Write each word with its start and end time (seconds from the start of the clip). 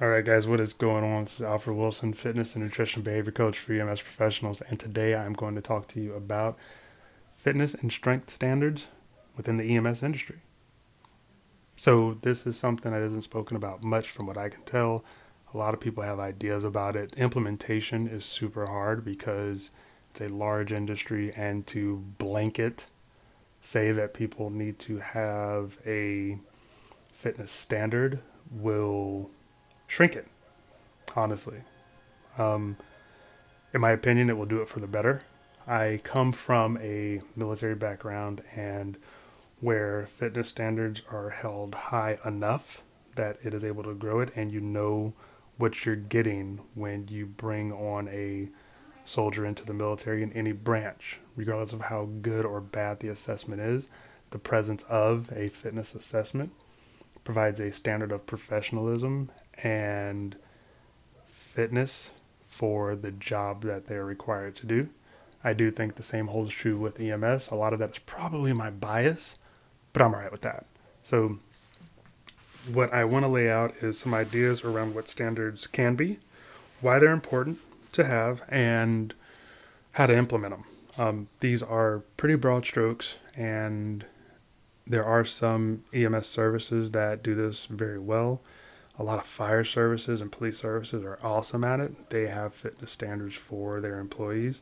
All 0.00 0.06
right, 0.06 0.24
guys, 0.24 0.46
what 0.46 0.60
is 0.60 0.74
going 0.74 1.02
on? 1.02 1.24
This 1.24 1.40
is 1.40 1.42
Alfred 1.42 1.76
Wilson, 1.76 2.12
fitness 2.12 2.54
and 2.54 2.62
nutrition 2.62 3.02
behavior 3.02 3.32
coach 3.32 3.58
for 3.58 3.72
EMS 3.72 4.00
professionals, 4.00 4.60
and 4.60 4.78
today 4.78 5.16
I'm 5.16 5.32
going 5.32 5.56
to 5.56 5.60
talk 5.60 5.88
to 5.88 6.00
you 6.00 6.14
about 6.14 6.56
fitness 7.34 7.74
and 7.74 7.90
strength 7.90 8.30
standards 8.30 8.86
within 9.36 9.56
the 9.56 9.74
EMS 9.74 10.04
industry. 10.04 10.36
So, 11.76 12.16
this 12.22 12.46
is 12.46 12.56
something 12.56 12.92
that 12.92 13.02
isn't 13.02 13.22
spoken 13.22 13.56
about 13.56 13.82
much 13.82 14.08
from 14.08 14.26
what 14.26 14.38
I 14.38 14.50
can 14.50 14.62
tell. 14.62 15.04
A 15.52 15.58
lot 15.58 15.74
of 15.74 15.80
people 15.80 16.04
have 16.04 16.20
ideas 16.20 16.62
about 16.62 16.94
it. 16.94 17.12
Implementation 17.16 18.06
is 18.06 18.24
super 18.24 18.66
hard 18.66 19.04
because 19.04 19.72
it's 20.12 20.20
a 20.20 20.28
large 20.28 20.70
industry, 20.70 21.32
and 21.36 21.66
to 21.66 22.04
blanket 22.18 22.86
say 23.60 23.90
that 23.90 24.14
people 24.14 24.48
need 24.48 24.78
to 24.78 24.98
have 24.98 25.78
a 25.84 26.38
fitness 27.12 27.50
standard 27.50 28.20
will 28.48 29.30
shrink 29.88 30.14
it, 30.14 30.28
honestly. 31.16 31.62
Um, 32.38 32.76
in 33.74 33.80
my 33.80 33.90
opinion, 33.90 34.30
it 34.30 34.36
will 34.36 34.46
do 34.46 34.62
it 34.62 34.68
for 34.68 34.78
the 34.78 34.86
better. 34.86 35.22
I 35.66 36.00
come 36.04 36.32
from 36.32 36.78
a 36.78 37.20
military 37.34 37.74
background 37.74 38.42
and 38.54 38.96
where 39.60 40.06
fitness 40.06 40.48
standards 40.48 41.02
are 41.10 41.30
held 41.30 41.74
high 41.74 42.18
enough 42.24 42.82
that 43.16 43.38
it 43.42 43.52
is 43.52 43.64
able 43.64 43.82
to 43.82 43.94
grow 43.94 44.20
it 44.20 44.30
and 44.36 44.52
you 44.52 44.60
know 44.60 45.12
what 45.56 45.84
you're 45.84 45.96
getting 45.96 46.60
when 46.74 47.08
you 47.08 47.26
bring 47.26 47.72
on 47.72 48.08
a 48.08 48.48
soldier 49.04 49.44
into 49.44 49.64
the 49.64 49.74
military 49.74 50.22
in 50.22 50.32
any 50.32 50.52
branch, 50.52 51.18
regardless 51.34 51.72
of 51.72 51.82
how 51.82 52.08
good 52.22 52.44
or 52.44 52.60
bad 52.60 53.00
the 53.00 53.08
assessment 53.08 53.60
is. 53.60 53.86
The 54.30 54.38
presence 54.38 54.84
of 54.88 55.32
a 55.34 55.48
fitness 55.48 55.94
assessment 55.94 56.52
provides 57.24 57.60
a 57.60 57.72
standard 57.72 58.12
of 58.12 58.26
professionalism 58.26 59.30
and 59.62 60.36
fitness 61.26 62.10
for 62.48 62.96
the 62.96 63.10
job 63.10 63.62
that 63.62 63.86
they're 63.86 64.04
required 64.04 64.56
to 64.56 64.66
do. 64.66 64.88
I 65.44 65.52
do 65.52 65.70
think 65.70 65.94
the 65.94 66.02
same 66.02 66.28
holds 66.28 66.52
true 66.52 66.76
with 66.76 67.00
EMS. 67.00 67.48
A 67.50 67.54
lot 67.54 67.72
of 67.72 67.78
that 67.78 67.90
is 67.90 67.98
probably 67.98 68.52
my 68.52 68.70
bias, 68.70 69.36
but 69.92 70.02
I'm 70.02 70.14
all 70.14 70.20
right 70.20 70.32
with 70.32 70.42
that. 70.42 70.66
So, 71.02 71.38
what 72.72 72.92
I 72.92 73.04
want 73.04 73.24
to 73.24 73.28
lay 73.28 73.48
out 73.50 73.74
is 73.80 73.98
some 73.98 74.12
ideas 74.12 74.62
around 74.62 74.94
what 74.94 75.08
standards 75.08 75.66
can 75.66 75.94
be, 75.94 76.18
why 76.80 76.98
they're 76.98 77.12
important 77.12 77.58
to 77.92 78.04
have, 78.04 78.42
and 78.48 79.14
how 79.92 80.06
to 80.06 80.16
implement 80.16 80.54
them. 80.54 80.64
Um, 80.98 81.28
these 81.40 81.62
are 81.62 82.02
pretty 82.16 82.34
broad 82.34 82.66
strokes, 82.66 83.16
and 83.36 84.04
there 84.86 85.04
are 85.04 85.24
some 85.24 85.84
EMS 85.94 86.26
services 86.26 86.90
that 86.90 87.22
do 87.22 87.34
this 87.34 87.66
very 87.66 87.98
well. 87.98 88.40
A 88.98 89.04
lot 89.04 89.18
of 89.18 89.26
fire 89.26 89.64
services 89.64 90.20
and 90.20 90.32
police 90.32 90.58
services 90.58 91.04
are 91.04 91.18
awesome 91.22 91.62
at 91.62 91.78
it. 91.78 92.10
They 92.10 92.26
have 92.26 92.54
fitness 92.54 92.90
standards 92.90 93.36
for 93.36 93.80
their 93.80 94.00
employees 94.00 94.60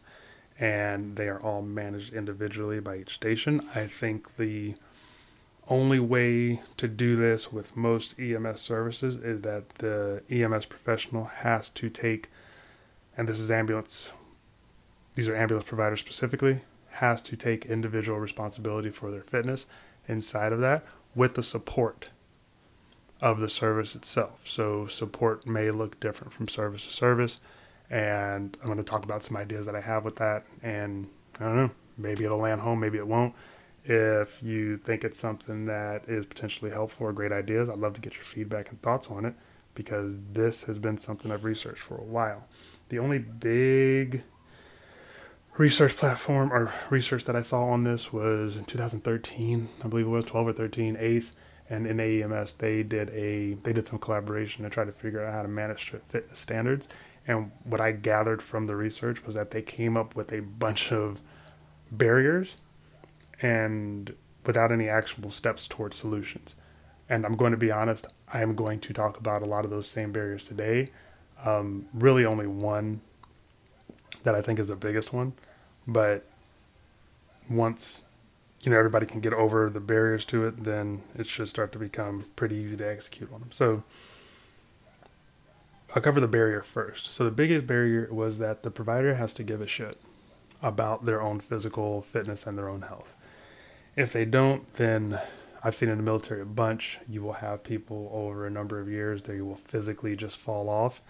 and 0.59 1.17
they 1.17 1.29
are 1.29 1.41
all 1.41 1.63
managed 1.63 2.13
individually 2.13 2.81
by 2.81 2.99
each 2.99 3.15
station. 3.15 3.61
I 3.75 3.87
think 3.87 4.37
the 4.37 4.75
only 5.69 5.99
way 5.99 6.61
to 6.77 6.89
do 6.89 7.17
this 7.17 7.53
with 7.53 7.77
most 7.77 8.19
EMS 8.19 8.61
services 8.61 9.17
is 9.17 9.43
that 9.43 9.71
the 9.77 10.23
EMS 10.31 10.67
professional 10.67 11.25
has 11.25 11.69
to 11.71 11.91
take, 11.91 12.31
and 13.17 13.29
this 13.29 13.41
is 13.41 13.51
ambulance, 13.51 14.13
these 15.15 15.29
are 15.29 15.37
ambulance 15.37 15.69
providers 15.69 16.01
specifically, 16.01 16.61
has 16.93 17.21
to 17.23 17.37
take 17.37 17.67
individual 17.67 18.19
responsibility 18.19 18.91
for 18.91 19.11
their 19.11 19.23
fitness 19.23 19.67
inside 20.09 20.53
of 20.53 20.61
that 20.61 20.85
with 21.15 21.35
the 21.35 21.43
support 21.43 22.11
of 23.21 23.41
the 23.41 23.49
service 23.49 23.95
itself. 23.95 24.41
So 24.45 24.87
support 24.87 25.47
may 25.47 25.71
look 25.71 25.99
different 26.01 26.33
from 26.33 26.49
service 26.49 26.85
to 26.87 26.93
service. 26.93 27.41
And 27.89 28.57
I'm 28.61 28.67
going 28.67 28.79
to 28.79 28.85
talk 28.85 29.05
about 29.05 29.23
some 29.23 29.37
ideas 29.37 29.67
that 29.67 29.77
I 29.77 29.81
have 29.81 30.05
with 30.05 30.17
that. 30.17 30.45
And 30.63 31.09
I 31.41 31.45
don't 31.45 31.57
know, 31.57 31.71
maybe 31.97 32.25
it'll 32.25 32.39
land 32.39 32.61
home, 32.61 32.81
maybe 32.81 32.99
it 32.99 33.07
won't. 33.07 33.35
If 33.85 34.43
you 34.43 34.79
think 34.79 35.05
it's 35.05 35.19
something 35.19 35.67
that 35.67 36.09
is 36.09 36.27
potentially 36.27 36.73
helpful 36.73 37.07
or 37.07 37.13
great 37.13 37.31
ideas, 37.31 37.69
I'd 37.69 37.79
love 37.79 37.95
to 37.95 38.01
get 38.01 38.15
your 38.15 38.25
feedback 38.25 38.71
and 38.71 38.83
thoughts 38.83 39.07
on 39.09 39.25
it 39.25 39.35
because 39.75 40.15
this 40.33 40.63
has 40.65 40.79
been 40.79 40.99
something 40.99 41.31
I've 41.31 41.45
researched 41.45 41.83
for 41.83 41.97
a 41.97 42.03
while. 42.03 42.49
The 42.89 42.99
only 42.99 43.19
big 43.19 44.25
research 45.57 45.97
platform 45.97 46.53
or 46.53 46.73
research 46.91 47.25
that 47.25 47.37
I 47.37 47.43
saw 47.43 47.65
on 47.65 47.85
this 47.85 48.13
was 48.13 48.57
in 48.57 48.65
2013, 48.65 49.69
I 49.85 49.89
believe 49.89 50.07
it 50.07 50.11
was 50.11 50.25
12 50.25 50.49
or 50.49 50.53
13, 50.53 50.97
ACE 50.99 51.37
and 51.69 51.87
in 51.87 51.97
AEMS 51.99 52.59
they 52.59 52.83
did 52.83 53.11
a 53.11 53.55
they 53.55 53.73
did 53.73 53.87
some 53.87 53.99
collaboration 53.99 54.65
to 54.65 54.71
try 54.71 54.85
to 54.85 54.93
figure 54.93 55.25
out 55.25 55.33
how 55.33 55.43
to 55.43 55.49
manage 55.49 55.93
fitness 56.09 56.39
standards. 56.39 56.89
And 57.29 57.51
what 57.65 57.81
I 57.81 57.93
gathered 57.93 58.41
from 58.41 58.67
the 58.67 58.77
research 58.77 59.27
was 59.27 59.35
that 59.35 59.51
they 59.51 59.63
came 59.63 59.97
up 59.97 60.15
with 60.15 60.33
a 60.33 60.41
bunch 60.41 60.93
of 60.93 61.19
barriers 61.91 62.55
and 63.43 64.15
without 64.45 64.71
any 64.71 64.89
actionable 64.89 65.31
steps 65.31 65.67
towards 65.67 65.97
solutions. 65.97 66.55
And 67.09 67.27
I'm 67.27 67.37
going 67.37 67.51
to 67.51 67.59
be 67.59 67.71
honest, 67.71 68.07
I 68.33 68.43
am 68.43 68.55
going 68.55 68.81
to 68.81 68.93
talk 68.93 69.19
about 69.19 69.43
a 69.43 69.45
lot 69.45 69.65
of 69.65 69.71
those 69.71 69.89
same 69.89 70.13
barriers 70.13 70.45
today. 70.45 70.89
Um, 71.45 71.87
really, 71.93 72.25
only 72.25 72.47
one 72.47 73.01
that 74.23 74.35
I 74.35 74.43
think 74.43 74.59
is 74.59 74.69
the 74.69 74.77
biggest 74.77 75.13
one. 75.13 75.33
But 75.87 76.25
once 77.49 78.03
you 78.67 78.73
know 78.73 78.79
everybody 78.79 79.07
can 79.07 79.21
get 79.21 79.33
over 79.33 79.71
the 79.71 79.79
barriers 79.79 80.25
to 80.27 80.45
it, 80.45 80.65
then 80.65 81.03
it 81.17 81.29
should 81.29 81.49
start 81.49 81.71
to 81.71 81.79
become 81.79 82.27
pretty 82.35 82.57
easy 82.57 82.77
to 82.77 82.87
execute 82.87 83.33
on 83.33 83.39
them. 83.39 83.53
So 83.53 83.85
I'll 85.95 86.03
cover 86.03 86.21
the 86.21 86.27
barrier 86.27 86.63
first. 86.63 87.15
So 87.15 87.25
the 87.25 87.31
biggest 87.31 87.65
barrier 87.65 88.09
was 88.11 88.39
that 88.39 88.65
the 88.65 88.73
provider 88.73 89.15
has 89.15 89.33
to 89.35 89.45
give 89.45 89.61
a 89.61 89.69
shit 89.69 89.97
about 90.61 91.05
their 91.05 91.23
own 91.23 91.39
physical 91.39 92.03
fitness 92.03 92.45
and 92.45 92.59
their 92.59 92.69
own 92.69 92.83
health. 92.83 93.15
If 93.95 94.13
they 94.13 94.25
don't, 94.25 94.67
then 94.75 95.21
I've 95.63 95.77
seen 95.77 95.89
in 95.89 95.99
the 95.99 96.03
military 96.03 96.43
a 96.43 96.45
bunch. 96.45 96.99
You 97.09 97.23
will 97.23 97.35
have 97.35 97.63
people 97.63 98.11
over 98.13 98.47
a 98.47 98.51
number 98.51 98.81
of 98.81 98.89
years 98.89 99.23
they 99.23 99.41
will 99.41 99.57
physically 99.57 100.17
just 100.17 100.39
fall 100.39 100.69
off 100.69 101.01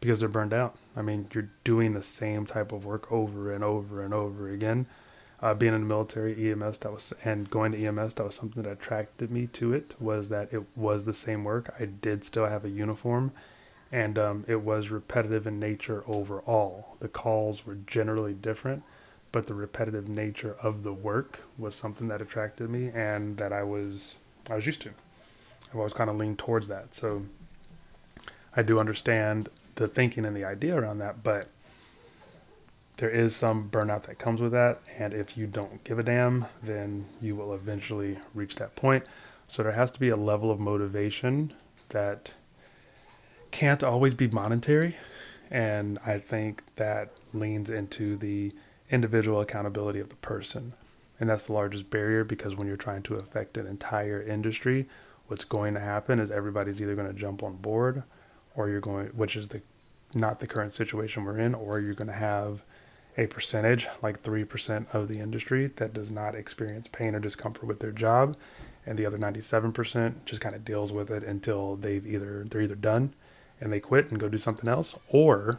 because 0.00 0.18
they're 0.18 0.28
burned 0.28 0.52
out. 0.52 0.76
I 0.96 1.02
mean, 1.02 1.28
you're 1.32 1.50
doing 1.62 1.94
the 1.94 2.02
same 2.02 2.44
type 2.44 2.72
of 2.72 2.84
work 2.84 3.10
over 3.12 3.52
and 3.52 3.62
over 3.62 4.02
and 4.02 4.12
over 4.12 4.50
again 4.50 4.86
uh, 5.40 5.54
being 5.54 5.74
in 5.74 5.82
the 5.82 5.86
military 5.86 6.50
EMS 6.50 6.78
that 6.78 6.92
was 6.92 7.12
and 7.24 7.48
going 7.48 7.72
to 7.72 7.86
EMS 7.86 8.14
that 8.14 8.24
was 8.24 8.34
something 8.34 8.62
that 8.62 8.72
attracted 8.72 9.30
me 9.30 9.46
to 9.46 9.72
it 9.72 9.94
was 10.00 10.28
that 10.28 10.52
it 10.52 10.64
was 10.76 11.04
the 11.04 11.14
same 11.14 11.44
work. 11.44 11.74
I 11.78 11.84
did 11.84 12.24
still 12.24 12.46
have 12.46 12.64
a 12.64 12.70
uniform, 12.70 13.32
and 13.92 14.18
um, 14.18 14.44
it 14.48 14.62
was 14.62 14.90
repetitive 14.90 15.46
in 15.46 15.60
nature 15.60 16.02
overall. 16.06 16.96
The 17.00 17.08
calls 17.08 17.64
were 17.64 17.76
generally 17.86 18.34
different, 18.34 18.82
but 19.30 19.46
the 19.46 19.54
repetitive 19.54 20.08
nature 20.08 20.56
of 20.60 20.82
the 20.82 20.92
work 20.92 21.40
was 21.56 21.74
something 21.74 22.08
that 22.08 22.20
attracted 22.20 22.68
me 22.68 22.90
and 22.92 23.36
that 23.36 23.52
I 23.52 23.62
was 23.62 24.16
I 24.50 24.56
was 24.56 24.66
used 24.66 24.82
to. 24.82 24.90
I've 25.70 25.76
always 25.76 25.92
kind 25.92 26.10
of 26.10 26.16
leaned 26.16 26.38
towards 26.38 26.68
that. 26.68 26.94
So 26.94 27.26
I 28.56 28.62
do 28.62 28.80
understand 28.80 29.50
the 29.76 29.86
thinking 29.86 30.24
and 30.24 30.34
the 30.34 30.44
idea 30.44 30.74
around 30.74 30.98
that, 30.98 31.22
but 31.22 31.48
there 32.98 33.10
is 33.10 33.34
some 33.34 33.70
burnout 33.70 34.02
that 34.04 34.18
comes 34.18 34.40
with 34.40 34.52
that. 34.52 34.80
And 34.98 35.14
if 35.14 35.36
you 35.36 35.46
don't 35.46 35.82
give 35.84 35.98
a 35.98 36.02
damn, 36.02 36.46
then 36.62 37.06
you 37.20 37.34
will 37.36 37.54
eventually 37.54 38.18
reach 38.34 38.56
that 38.56 38.76
point. 38.76 39.06
So 39.46 39.62
there 39.62 39.72
has 39.72 39.90
to 39.92 40.00
be 40.00 40.10
a 40.10 40.16
level 40.16 40.50
of 40.50 40.60
motivation 40.60 41.52
that 41.88 42.32
can't 43.50 43.82
always 43.82 44.14
be 44.14 44.28
monetary. 44.28 44.96
And 45.50 45.98
I 46.04 46.18
think 46.18 46.64
that 46.76 47.12
leans 47.32 47.70
into 47.70 48.16
the 48.16 48.52
individual 48.90 49.40
accountability 49.40 50.00
of 50.00 50.10
the 50.10 50.16
person. 50.16 50.74
And 51.20 51.30
that's 51.30 51.44
the 51.44 51.52
largest 51.52 51.90
barrier 51.90 52.24
because 52.24 52.56
when 52.56 52.66
you're 52.66 52.76
trying 52.76 53.02
to 53.04 53.14
affect 53.14 53.56
an 53.56 53.66
entire 53.66 54.20
industry, 54.20 54.88
what's 55.28 55.44
going 55.44 55.74
to 55.74 55.80
happen 55.80 56.18
is 56.18 56.30
everybody's 56.30 56.82
either 56.82 56.96
going 56.96 57.08
to 57.08 57.18
jump 57.18 57.42
on 57.42 57.56
board 57.56 58.02
or 58.54 58.68
you're 58.68 58.80
going, 58.80 59.06
which 59.08 59.36
is 59.36 59.48
the 59.48 59.62
not 60.14 60.40
the 60.40 60.46
current 60.46 60.72
situation 60.72 61.24
we're 61.24 61.38
in, 61.38 61.54
or 61.54 61.80
you're 61.80 61.94
going 61.94 62.08
to 62.08 62.14
have 62.14 62.62
a 63.18 63.26
percentage, 63.26 63.88
like 64.00 64.22
3% 64.22 64.94
of 64.94 65.08
the 65.08 65.18
industry, 65.18 65.66
that 65.76 65.92
does 65.92 66.10
not 66.10 66.36
experience 66.36 66.88
pain 66.90 67.16
or 67.16 67.20
discomfort 67.20 67.64
with 67.64 67.80
their 67.80 67.90
job. 67.90 68.36
And 68.86 68.96
the 68.96 69.04
other 69.04 69.18
97% 69.18 70.24
just 70.24 70.40
kind 70.40 70.54
of 70.54 70.64
deals 70.64 70.92
with 70.92 71.10
it 71.10 71.24
until 71.24 71.74
they've 71.76 72.06
either, 72.06 72.44
they're 72.48 72.62
either 72.62 72.76
done 72.76 73.12
and 73.60 73.72
they 73.72 73.80
quit 73.80 74.10
and 74.10 74.20
go 74.20 74.28
do 74.28 74.38
something 74.38 74.68
else, 74.68 74.94
or 75.08 75.58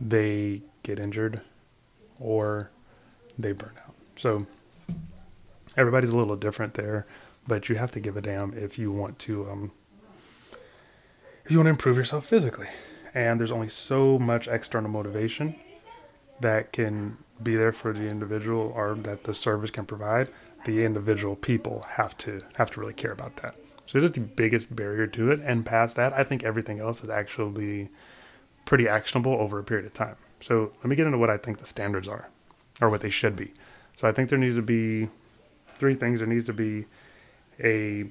they 0.00 0.60
get 0.82 0.98
injured 0.98 1.40
or 2.18 2.70
they 3.38 3.52
burn 3.52 3.72
out. 3.86 3.94
So 4.16 4.46
everybody's 5.76 6.10
a 6.10 6.18
little 6.18 6.36
different 6.36 6.74
there, 6.74 7.06
but 7.46 7.68
you 7.68 7.76
have 7.76 7.92
to 7.92 8.00
give 8.00 8.16
a 8.16 8.20
damn 8.20 8.52
if 8.58 8.76
you 8.76 8.90
want 8.90 9.20
to, 9.20 9.48
um, 9.48 9.72
if 11.44 11.52
you 11.52 11.58
want 11.58 11.66
to 11.66 11.70
improve 11.70 11.96
yourself 11.96 12.26
physically 12.26 12.66
and 13.14 13.40
there's 13.40 13.50
only 13.50 13.68
so 13.68 14.18
much 14.18 14.48
external 14.48 14.90
motivation 14.90 15.54
that 16.40 16.72
can 16.72 17.18
be 17.42 17.56
there 17.56 17.72
for 17.72 17.92
the 17.92 18.06
individual 18.06 18.72
or 18.74 18.94
that 18.94 19.24
the 19.24 19.34
service 19.34 19.70
can 19.70 19.86
provide 19.86 20.28
the 20.64 20.84
individual 20.84 21.36
people 21.36 21.86
have 21.90 22.16
to 22.18 22.40
have 22.54 22.70
to 22.70 22.80
really 22.80 22.92
care 22.92 23.12
about 23.12 23.36
that 23.36 23.54
So 23.90 23.98
it 23.98 24.04
is 24.04 24.12
the 24.12 24.20
biggest 24.20 24.74
barrier 24.76 25.08
to 25.08 25.32
it. 25.32 25.40
And 25.44 25.66
past 25.66 25.96
that, 25.96 26.12
I 26.12 26.22
think 26.22 26.44
everything 26.44 26.78
else 26.78 27.02
is 27.02 27.10
actually 27.10 27.88
pretty 28.64 28.86
actionable 28.86 29.32
over 29.32 29.58
a 29.58 29.64
period 29.64 29.84
of 29.84 29.92
time. 29.94 30.14
So 30.40 30.70
let 30.76 30.86
me 30.86 30.94
get 30.94 31.06
into 31.06 31.18
what 31.18 31.28
I 31.28 31.36
think 31.36 31.58
the 31.58 31.66
standards 31.66 32.06
are, 32.06 32.28
or 32.80 32.88
what 32.88 33.00
they 33.00 33.10
should 33.10 33.34
be. 33.34 33.52
So 33.96 34.06
I 34.06 34.12
think 34.12 34.28
there 34.28 34.38
needs 34.38 34.54
to 34.54 34.62
be 34.62 35.08
three 35.74 35.96
things. 35.96 36.20
There 36.20 36.28
needs 36.28 36.46
to 36.46 36.52
be 36.52 36.86
a 37.58 38.04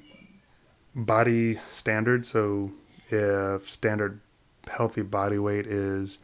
body 0.94 1.58
standard. 1.70 2.26
So 2.26 2.72
if 3.08 3.66
standard 3.66 4.20
healthy 4.68 5.02
body 5.02 5.38
weight 5.38 5.66
is 5.66 6.18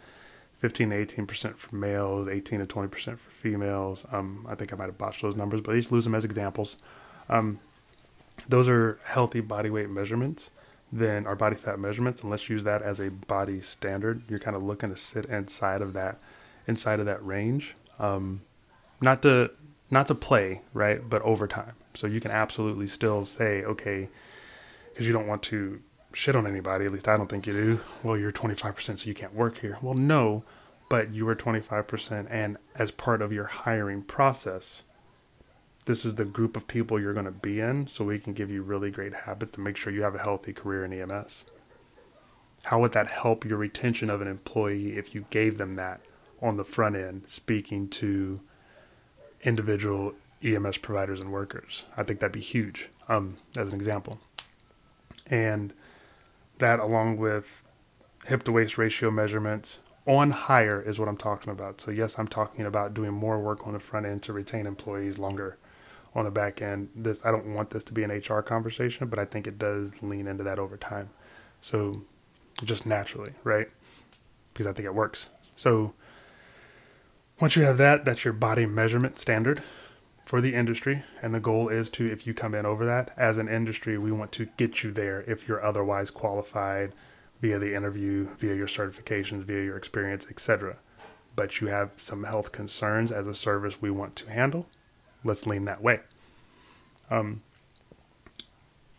15 0.59 0.91
to 0.91 0.97
18 0.97 1.27
percent 1.27 1.59
for 1.59 1.75
males, 1.75 2.29
18 2.29 2.61
to 2.61 2.67
20 2.67 2.89
percent 2.89 3.21
for 3.21 3.31
females. 3.31 4.05
Um, 4.13 4.47
I 4.49 4.55
think 4.55 4.73
I 4.73 4.77
might 4.77 4.87
have 4.87 4.99
botched 4.99 5.23
those 5.23 5.37
numbers, 5.37 5.61
but 5.61 5.73
at 5.73 5.77
least 5.77 5.93
lose 5.93 6.05
them 6.05 6.15
as 6.15 6.25
examples. 6.25 6.77
Um, 7.29 7.61
those 8.49 8.69
are 8.69 8.99
healthy 9.05 9.41
body 9.41 9.71
weight 9.71 9.91
measurements. 9.91 10.51
Then 10.93 11.27
our 11.27 11.35
body 11.35 11.57
fat 11.57 11.79
measurements, 11.81 12.23
and 12.23 12.31
let's 12.31 12.49
use 12.49 12.63
that 12.65 12.81
as 12.81 13.01
a 13.01 13.11
body 13.11 13.61
standard. 13.61 14.23
You're 14.29 14.39
kind 14.39 14.57
of 14.57 14.63
looking 14.63 14.91
to 14.91 14.97
sit 14.97 15.25
inside 15.27 15.83
of 15.83 15.93
that, 15.95 16.19
inside 16.67 17.01
of 17.01 17.07
that 17.07 17.25
range. 17.27 17.75
Um, 17.99 18.43
not 19.01 19.23
to 19.23 19.51
not 19.91 20.07
to 20.09 20.15
play 20.15 20.63
right, 20.73 21.09
but 21.09 21.23
over 21.23 21.47
time. 21.47 21.73
So 21.95 22.07
you 22.07 22.21
can 22.21 22.31
absolutely 22.31 22.87
still 22.87 23.25
say, 23.25 23.63
okay, 23.65 24.09
because 24.93 25.07
you 25.07 25.13
don't 25.13 25.27
want 25.27 25.43
to 25.45 25.81
shit 26.17 26.35
on 26.35 26.47
anybody. 26.47 26.87
At 26.87 26.93
least 26.93 27.09
I 27.09 27.17
don't 27.19 27.29
think 27.29 27.47
you 27.47 27.53
do. 27.53 27.81
Well, 28.03 28.17
you're 28.17 28.33
25%, 28.33 28.99
so 28.99 29.07
you 29.07 29.15
can't 29.15 29.35
work 29.35 29.59
here. 29.59 29.77
Well, 29.83 29.95
no, 29.95 30.45
but 30.89 31.13
you 31.13 31.27
were 31.27 31.37
25%, 31.37 32.27
and 32.31 32.57
as 32.75 32.91
part 32.91 33.21
of 33.21 33.35
your 33.35 33.45
hiring 33.45 34.03
process, 34.03 34.85
this 35.85 36.07
is 36.07 36.15
the 36.15 36.25
group 36.25 36.57
of 36.57 36.67
people 36.67 36.99
you're 36.99 37.13
going 37.13 37.27
to 37.27 37.31
be 37.31 37.61
in, 37.61 37.87
so 37.87 38.03
we 38.03 38.19
can 38.19 38.33
give 38.33 38.51
you 38.51 38.63
really 38.63 38.91
great 38.91 39.13
habits 39.13 39.53
to 39.53 39.61
make 39.61 39.77
sure 39.77 39.93
you 39.93 40.03
have 40.03 40.15
a 40.15 40.23
healthy 40.23 40.55
career 40.55 40.87
in 40.87 40.93
EMS. 40.93 41.45
How 42.65 42.81
would 42.81 42.93
that 42.93 43.11
help 43.11 43.45
your 43.45 43.59
retention 43.59 44.09
of 44.09 44.23
an 44.23 44.27
employee 44.27 44.97
if 44.97 45.15
you 45.15 45.27
gave 45.29 45.59
them 45.59 45.77
that 45.77 46.01
on 46.41 46.57
the 46.57 46.65
front 46.65 46.97
end, 46.97 47.25
speaking 47.29 47.89
to 47.89 48.41
individual 49.43 50.15
EMS 50.43 50.79
providers 50.79 51.21
and 51.21 51.31
workers? 51.31 51.85
I 51.95 52.05
think 52.05 52.21
that'd 52.21 52.33
be 52.33 52.41
huge, 52.41 52.89
um, 53.07 53.37
as 53.55 53.69
an 53.69 53.75
example. 53.75 54.19
And 55.27 55.75
that 56.59 56.81
along 56.81 57.19
with 57.19 57.63
hip 58.27 58.43
to 58.45 58.53
waist 58.53 58.79
ratio 58.79 59.11
measurements 59.11 59.79
on 60.07 60.31
hire 60.31 60.81
is 60.81 60.99
what 60.99 61.09
I'm 61.09 61.17
talking 61.17 61.53
about. 61.53 61.81
So 61.81 61.91
yes, 61.91 62.19
I'm 62.19 62.29
talking 62.29 62.65
about 62.65 62.95
doing 62.95 63.13
more 63.13 63.41
work 63.41 63.67
on 63.67 63.73
the 63.73 63.81
front 63.81 64.07
end 64.07 64.23
to 64.25 64.33
retain 64.33 64.67
employees 64.67 65.19
longer 65.19 65.59
on 66.15 66.25
the 66.25 66.31
back 66.31 66.63
end. 66.63 66.89
This 66.95 67.25
I 67.25 67.31
don't 67.31 67.55
want 67.55 67.71
this 67.71 67.85
to 67.85 67.93
be 67.93 68.03
an 68.03 68.11
HR 68.11 68.41
conversation, 68.41 69.09
but 69.09 69.19
I 69.19 69.25
think 69.25 69.47
it 69.47 69.59
does 69.59 69.93
lean 70.03 70.27
into 70.27 70.45
that 70.45 70.59
over 70.59 70.77
time. 70.77 71.11
So 71.61 72.03
just 72.65 72.87
naturally, 72.87 73.33
right? 73.45 73.69
Because 74.53 74.67
I 74.67 74.73
think 74.73 74.87
it 74.87 74.95
works. 74.95 75.29
So 75.57 75.93
once 77.41 77.57
you 77.57 77.63
have 77.65 77.79
that, 77.79 78.05
that's 78.05 78.25
your 78.25 78.33
body 78.33 78.65
measurement 78.65 79.19
standard 79.19 79.63
for 80.27 80.41
the 80.41 80.55
industry. 80.55 81.05
And 81.23 81.33
the 81.33 81.41
goal 81.41 81.69
is 81.69 81.89
to, 81.91 82.05
if 82.05 82.27
you 82.27 82.35
come 82.35 82.55
in 82.55 82.67
over 82.67 82.85
that, 82.85 83.13
as 83.17 83.39
an 83.39 83.49
industry, 83.49 83.97
we 83.97 84.13
want 84.13 84.33
to 84.33 84.47
get 84.59 84.83
you 84.83 84.91
there 84.91 85.23
if 85.27 85.49
you're 85.49 85.65
otherwise 85.65 86.11
qualified 86.11 86.93
via 87.41 87.59
the 87.59 87.75
interview, 87.75 88.29
via 88.37 88.55
your 88.55 88.67
certifications, 88.67 89.45
via 89.45 89.65
your 89.65 89.77
experience, 89.77 90.27
etc. 90.29 90.77
But 91.37 91.61
you 91.61 91.69
have 91.69 91.93
some 91.97 92.25
health 92.25 92.51
concerns 92.53 93.13
as 93.13 93.27
a 93.27 93.35
service 93.35 93.81
we 93.81 93.91
want 93.91 94.17
to 94.17 94.31
handle. 94.31 94.67
Let's 95.25 95.47
lean 95.47 95.65
that 95.67 95.83
way. 95.83 96.01
Um, 97.11 97.43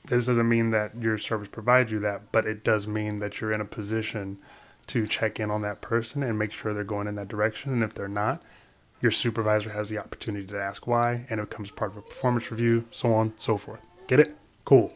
this 0.06 0.28
doesn't 0.28 0.48
mean 0.48 0.72
that 0.72 0.94
your 1.02 1.18
service 1.18 1.50
provides 1.50 1.92
you 1.92 2.00
that, 2.00 2.32
but 2.32 2.46
it 2.46 2.64
does 2.64 2.88
mean 2.88 3.20
that 3.20 3.42
you're 3.42 3.52
in 3.52 3.60
a 3.60 3.66
position 3.66 4.38
to 4.88 5.06
check 5.06 5.40
in 5.40 5.52
on 5.52 5.62
that 5.64 5.82
person 5.82 6.24
and 6.24 6.40
make 6.40 6.54
sure 6.54 6.74
they're 6.74 6.86
going 6.86 7.08
in 7.08 7.16
that 7.16 7.28
direction. 7.28 7.74
And 7.74 7.84
if 7.84 7.94
they're 7.94 8.08
not, 8.08 8.42
your 9.02 9.12
supervisor 9.12 9.72
has 9.72 9.90
the 9.90 9.98
opportunity 9.98 10.48
to 10.48 10.62
ask 10.62 10.88
why, 10.88 11.26
and 11.30 11.40
it 11.40 11.50
becomes 11.50 11.72
part 11.72 11.92
of 11.92 11.98
a 11.98 12.02
performance 12.02 12.52
review, 12.52 12.86
so 12.92 13.14
on, 13.14 13.34
so 13.38 13.58
forth. 13.58 13.82
Get 14.08 14.20
it? 14.20 14.36
Cool. 14.66 14.94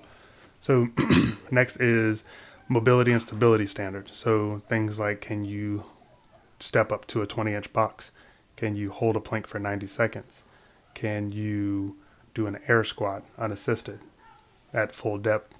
So 0.61 0.89
next 1.51 1.77
is 1.77 2.23
mobility 2.67 3.11
and 3.11 3.21
stability 3.21 3.67
standards. 3.67 4.15
So 4.15 4.61
things 4.67 4.99
like 4.99 5.21
can 5.21 5.45
you 5.45 5.83
step 6.59 6.91
up 6.91 7.05
to 7.07 7.21
a 7.21 7.27
20 7.27 7.53
inch 7.53 7.73
box? 7.73 8.11
Can 8.55 8.75
you 8.75 8.91
hold 8.91 9.15
a 9.15 9.19
plank 9.19 9.47
for 9.47 9.59
90 9.59 9.87
seconds? 9.87 10.43
Can 10.93 11.31
you 11.31 11.97
do 12.33 12.47
an 12.47 12.59
air 12.67 12.83
squat 12.83 13.23
unassisted 13.37 13.99
at 14.73 14.93
full 14.93 15.17
depth 15.17 15.55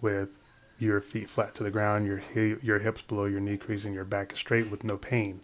with 0.00 0.38
your 0.78 1.00
feet 1.00 1.28
flat 1.28 1.54
to 1.54 1.62
the 1.62 1.70
ground, 1.70 2.06
your 2.06 2.22
your 2.62 2.78
hips 2.78 3.02
below 3.02 3.26
your 3.26 3.40
knee 3.40 3.58
crease, 3.58 3.84
and 3.84 3.94
your 3.94 4.04
back 4.04 4.34
straight 4.36 4.70
with 4.70 4.82
no 4.82 4.96
pain? 4.96 5.40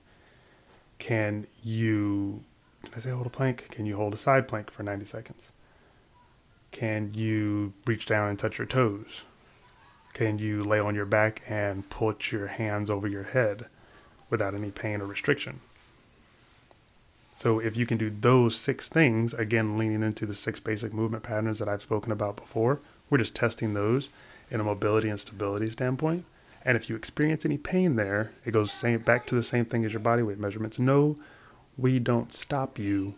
Can 0.99 1.47
you, 1.63 2.43
can 2.83 2.93
I 2.97 2.99
say 3.01 3.11
hold 3.11 3.27
a 3.27 3.31
plank? 3.31 3.69
Can 3.71 3.87
you 3.87 3.97
hold 3.97 4.15
a 4.15 4.17
side 4.17 4.49
plank 4.49 4.71
for 4.71 4.83
90 4.83 5.05
seconds? 5.05 5.49
Can 6.71 7.15
you 7.15 7.73
reach 7.87 8.07
down 8.07 8.29
and 8.29 8.39
touch 8.39 8.59
your 8.59 8.67
toes? 8.67 9.25
Can 10.13 10.39
you 10.39 10.63
lay 10.63 10.79
on 10.79 10.95
your 10.95 11.05
back 11.05 11.43
and 11.47 11.89
put 11.91 12.33
your 12.33 12.47
hands 12.47 12.89
over 12.89 13.07
your 13.07 13.25
head 13.25 13.67
without 14.31 14.55
any 14.55 14.71
pain 14.71 15.01
or 15.01 15.07
restriction? 15.07 15.61
So, 17.37 17.59
if 17.59 17.77
you 17.77 17.85
can 17.85 17.99
do 17.99 18.09
those 18.09 18.57
six 18.57 18.89
things, 18.89 19.35
again, 19.35 19.77
leaning 19.77 20.03
into 20.03 20.25
the 20.25 20.35
six 20.35 20.59
basic 20.59 20.95
movement 20.95 21.23
patterns 21.23 21.59
that 21.59 21.69
I've 21.69 21.83
spoken 21.83 22.11
about 22.11 22.37
before, 22.37 22.81
we're 23.11 23.19
just 23.19 23.37
testing 23.37 23.75
those 23.75 24.09
in 24.51 24.59
a 24.59 24.65
mobility 24.65 25.11
and 25.11 25.21
stability 25.21 25.69
standpoint. 25.69 26.25
And 26.67 26.77
if 26.77 26.91
you 26.91 26.97
experience 26.97 27.47
any 27.47 27.59
pain 27.59 27.95
there, 27.95 28.33
it 28.45 28.51
goes 28.51 28.73
same, 28.73 28.99
back 28.99 29.25
to 29.27 29.37
the 29.37 29.43
same 29.45 29.67
thing 29.67 29.85
as 29.85 29.93
your 29.93 30.01
body 30.01 30.23
weight 30.23 30.41
measurements. 30.41 30.81
No, 30.81 31.17
we 31.79 32.01
don't 32.01 32.35
stop 32.35 32.77
you 32.77 33.15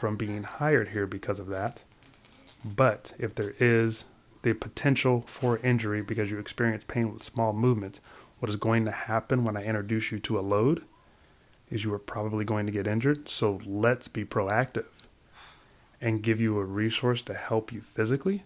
from 0.00 0.16
being 0.16 0.42
hired 0.42 0.88
here 0.88 1.06
because 1.06 1.38
of 1.38 1.46
that. 1.46 1.82
But 2.64 3.12
if 3.16 3.36
there 3.36 3.54
is 3.60 4.04
the 4.42 4.52
potential 4.52 5.22
for 5.28 5.58
injury 5.58 6.02
because 6.02 6.32
you 6.32 6.40
experience 6.40 6.82
pain 6.82 7.12
with 7.12 7.22
small 7.22 7.52
movements, 7.52 8.00
what 8.40 8.48
is 8.48 8.56
going 8.56 8.84
to 8.86 8.90
happen 8.90 9.44
when 9.44 9.56
I 9.56 9.64
introduce 9.64 10.10
you 10.10 10.18
to 10.18 10.36
a 10.36 10.40
load 10.40 10.82
is 11.70 11.84
you 11.84 11.94
are 11.94 12.00
probably 12.00 12.44
going 12.44 12.66
to 12.66 12.72
get 12.72 12.88
injured. 12.88 13.28
So 13.28 13.60
let's 13.64 14.08
be 14.08 14.24
proactive 14.24 14.86
and 16.00 16.20
give 16.20 16.40
you 16.40 16.58
a 16.58 16.64
resource 16.64 17.22
to 17.22 17.34
help 17.34 17.72
you 17.72 17.80
physically. 17.80 18.42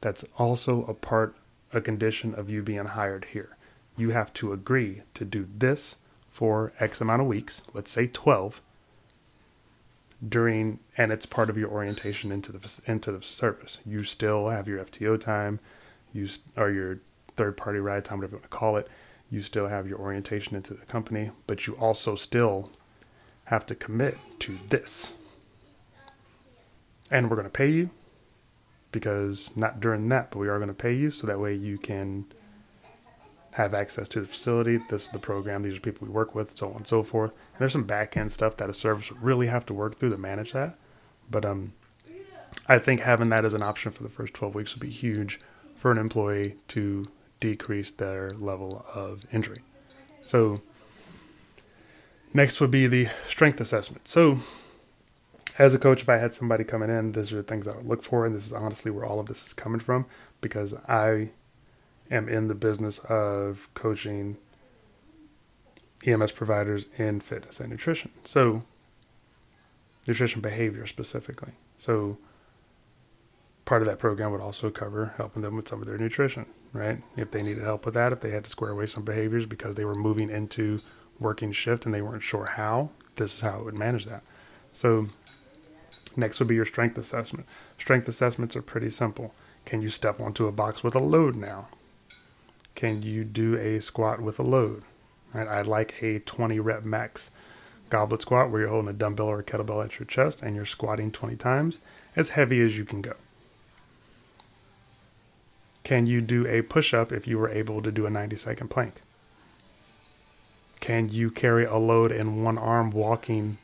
That's 0.00 0.24
also 0.36 0.84
a 0.86 0.94
part 0.94 1.36
a 1.72 1.80
condition 1.80 2.34
of 2.34 2.50
you 2.50 2.62
being 2.62 2.86
hired 2.86 3.26
here. 3.32 3.56
You 4.02 4.10
have 4.10 4.32
to 4.34 4.52
agree 4.52 5.02
to 5.14 5.24
do 5.24 5.46
this 5.56 5.94
for 6.28 6.72
X 6.80 7.00
amount 7.00 7.22
of 7.22 7.28
weeks, 7.28 7.62
let's 7.72 7.88
say 7.88 8.08
12, 8.08 8.60
during, 10.28 10.80
and 10.96 11.12
it's 11.12 11.24
part 11.24 11.48
of 11.48 11.56
your 11.56 11.70
orientation 11.70 12.32
into 12.32 12.50
the 12.50 12.80
into 12.84 13.12
the 13.12 13.22
service. 13.22 13.78
You 13.86 14.02
still 14.02 14.48
have 14.48 14.66
your 14.66 14.84
FTO 14.84 15.20
time, 15.20 15.60
you 16.12 16.28
or 16.56 16.72
your 16.72 16.98
third 17.36 17.56
party 17.56 17.78
ride 17.78 18.04
time, 18.04 18.18
whatever 18.18 18.32
you 18.32 18.38
want 18.38 18.50
to 18.50 18.58
call 18.58 18.76
it. 18.76 18.88
You 19.30 19.40
still 19.40 19.68
have 19.68 19.86
your 19.86 20.00
orientation 20.00 20.56
into 20.56 20.74
the 20.74 20.84
company, 20.86 21.30
but 21.46 21.68
you 21.68 21.74
also 21.74 22.16
still 22.16 22.72
have 23.44 23.64
to 23.66 23.76
commit 23.76 24.18
to 24.40 24.58
this. 24.68 25.12
And 27.08 27.30
we're 27.30 27.36
going 27.36 27.44
to 27.44 27.50
pay 27.50 27.70
you 27.70 27.90
because 28.90 29.52
not 29.54 29.78
during 29.78 30.08
that, 30.08 30.32
but 30.32 30.40
we 30.40 30.48
are 30.48 30.58
going 30.58 30.66
to 30.66 30.74
pay 30.74 30.92
you 30.92 31.12
so 31.12 31.28
that 31.28 31.38
way 31.38 31.54
you 31.54 31.78
can 31.78 32.26
have 33.52 33.74
access 33.74 34.08
to 34.08 34.20
the 34.20 34.26
facility. 34.26 34.78
This 34.88 35.06
is 35.06 35.08
the 35.08 35.18
program. 35.18 35.62
These 35.62 35.76
are 35.76 35.80
people 35.80 36.06
we 36.06 36.12
work 36.12 36.34
with, 36.34 36.56
so 36.56 36.70
on 36.70 36.76
and 36.76 36.86
so 36.86 37.02
forth. 37.02 37.30
And 37.30 37.60
there's 37.60 37.72
some 37.72 37.84
back 37.84 38.16
end 38.16 38.32
stuff 38.32 38.56
that 38.56 38.70
a 38.70 38.74
service 38.74 39.10
would 39.10 39.22
really 39.22 39.46
have 39.46 39.66
to 39.66 39.74
work 39.74 39.98
through 39.98 40.10
to 40.10 40.18
manage 40.18 40.52
that. 40.52 40.78
But 41.30 41.44
um, 41.44 41.74
I 42.66 42.78
think 42.78 43.00
having 43.00 43.28
that 43.28 43.44
as 43.44 43.54
an 43.54 43.62
option 43.62 43.92
for 43.92 44.02
the 44.02 44.08
first 44.08 44.34
12 44.34 44.54
weeks 44.54 44.74
would 44.74 44.80
be 44.80 44.90
huge 44.90 45.38
for 45.76 45.90
an 45.90 45.98
employee 45.98 46.56
to 46.68 47.06
decrease 47.40 47.90
their 47.90 48.30
level 48.30 48.86
of 48.94 49.26
injury. 49.32 49.58
So 50.24 50.60
next 52.32 52.60
would 52.60 52.70
be 52.70 52.86
the 52.86 53.08
strength 53.28 53.60
assessment. 53.60 54.08
So 54.08 54.38
as 55.58 55.74
a 55.74 55.78
coach, 55.78 56.02
if 56.02 56.08
I 56.08 56.16
had 56.16 56.34
somebody 56.34 56.64
coming 56.64 56.88
in, 56.88 57.12
these 57.12 57.32
are 57.32 57.36
the 57.36 57.42
things 57.42 57.68
I 57.68 57.76
would 57.76 57.86
look 57.86 58.02
for, 58.02 58.24
and 58.24 58.34
this 58.34 58.46
is 58.46 58.52
honestly 58.52 58.90
where 58.90 59.04
all 59.04 59.20
of 59.20 59.26
this 59.26 59.44
is 59.44 59.52
coming 59.52 59.80
from 59.80 60.06
because 60.40 60.74
I 60.88 61.30
am 62.12 62.28
in 62.28 62.48
the 62.48 62.54
business 62.54 62.98
of 63.00 63.68
coaching 63.74 64.36
EMS 66.04 66.32
providers 66.32 66.86
in 66.98 67.20
fitness 67.20 67.60
and 67.60 67.70
nutrition. 67.70 68.10
So, 68.24 68.62
nutrition 70.06 70.40
behavior 70.40 70.86
specifically. 70.86 71.52
So, 71.78 72.18
part 73.64 73.82
of 73.82 73.88
that 73.88 73.98
program 73.98 74.32
would 74.32 74.40
also 74.40 74.70
cover 74.70 75.14
helping 75.16 75.42
them 75.42 75.56
with 75.56 75.68
some 75.68 75.80
of 75.80 75.86
their 75.86 75.98
nutrition, 75.98 76.46
right? 76.72 77.02
If 77.16 77.30
they 77.30 77.42
needed 77.42 77.62
help 77.62 77.84
with 77.84 77.94
that, 77.94 78.12
if 78.12 78.20
they 78.20 78.30
had 78.30 78.44
to 78.44 78.50
square 78.50 78.70
away 78.70 78.86
some 78.86 79.04
behaviors 79.04 79.46
because 79.46 79.76
they 79.76 79.84
were 79.84 79.94
moving 79.94 80.30
into 80.30 80.80
working 81.18 81.52
shift 81.52 81.84
and 81.86 81.94
they 81.94 82.02
weren't 82.02 82.22
sure 82.22 82.48
how, 82.56 82.90
this 83.16 83.34
is 83.36 83.40
how 83.42 83.60
it 83.60 83.64
would 83.64 83.78
manage 83.78 84.06
that. 84.06 84.22
So, 84.72 85.08
Next 86.16 86.38
would 86.38 86.48
be 86.48 86.54
your 86.54 86.66
strength 86.66 86.98
assessment. 86.98 87.46
Strength 87.78 88.08
assessments 88.08 88.56
are 88.56 88.62
pretty 88.62 88.90
simple. 88.90 89.34
Can 89.64 89.82
you 89.82 89.88
step 89.88 90.20
onto 90.20 90.46
a 90.46 90.52
box 90.52 90.82
with 90.82 90.94
a 90.94 91.02
load 91.02 91.36
now? 91.36 91.68
Can 92.74 93.02
you 93.02 93.24
do 93.24 93.56
a 93.56 93.80
squat 93.80 94.20
with 94.20 94.38
a 94.38 94.42
load? 94.42 94.82
Right? 95.32 95.48
I 95.48 95.62
like 95.62 96.02
a 96.02 96.20
20 96.20 96.58
rep 96.60 96.84
max 96.84 97.30
goblet 97.90 98.22
squat 98.22 98.50
where 98.50 98.62
you're 98.62 98.70
holding 98.70 98.88
a 98.88 98.94
dumbbell 98.94 99.26
or 99.26 99.40
a 99.40 99.44
kettlebell 99.44 99.84
at 99.84 99.98
your 99.98 100.06
chest 100.06 100.42
and 100.42 100.56
you're 100.56 100.64
squatting 100.64 101.12
20 101.12 101.36
times 101.36 101.78
as 102.16 102.30
heavy 102.30 102.60
as 102.60 102.78
you 102.78 102.84
can 102.84 103.02
go. 103.02 103.14
Can 105.84 106.06
you 106.06 106.20
do 106.20 106.46
a 106.46 106.62
push 106.62 106.94
up 106.94 107.12
if 107.12 107.26
you 107.26 107.38
were 107.38 107.48
able 107.48 107.82
to 107.82 107.90
do 107.90 108.06
a 108.06 108.10
90 108.10 108.36
second 108.36 108.68
plank? 108.68 109.02
Can 110.80 111.08
you 111.10 111.30
carry 111.30 111.64
a 111.64 111.76
load 111.76 112.10
in 112.10 112.42
one 112.42 112.58
arm 112.58 112.90
walking 112.90 113.58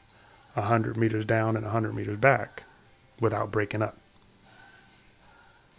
100 0.54 0.96
meters 0.96 1.24
down 1.24 1.56
and 1.56 1.64
100 1.64 1.94
meters 1.94 2.18
back 2.18 2.64
without 3.20 3.50
breaking 3.50 3.82
up? 3.82 3.96